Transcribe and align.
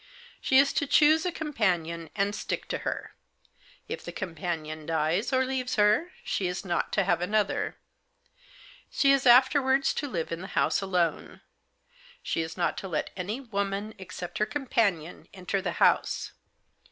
She 0.41 0.57
is 0.57 0.73
to 0.73 0.87
choose 0.87 1.27
a 1.27 1.31
companion, 1.31 2.09
and 2.15 2.33
stick 2.33 2.67
to 2.69 2.79
her. 2.79 3.13
If 3.87 4.03
the 4.03 4.11
companion 4.11 4.87
dies, 4.87 5.31
or 5.31 5.45
leaves 5.45 5.75
her, 5.75 6.11
she 6.23 6.47
is 6.47 6.65
not 6.65 6.91
to 6.93 7.03
have 7.03 7.21
another. 7.21 7.77
She 8.89 9.11
is 9.11 9.27
afterwards 9.27 9.93
to 9.93 10.07
live 10.09 10.31
in 10.31 10.41
the 10.41 10.47
house 10.57 10.81
alone. 10.81 11.41
She 12.23 12.41
is 12.41 12.57
not 12.57 12.79
to 12.79 12.87
let 12.87 13.11
any 13.15 13.39
woman, 13.41 13.89
4 13.93 13.93
Digitized 13.93 13.97
by 13.97 14.03
60 14.03 14.03
THE 14.03 14.03
JOSS. 14.03 14.05
except 14.15 14.37
her 14.39 14.45
companion, 14.47 15.27
enter 15.35 15.61
the 15.61 15.71
house. 15.73 16.31